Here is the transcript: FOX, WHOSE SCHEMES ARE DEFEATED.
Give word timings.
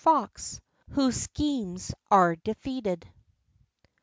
FOX, 0.03 0.59
WHOSE 0.93 1.21
SCHEMES 1.29 1.93
ARE 2.09 2.35
DEFEATED. 2.37 3.07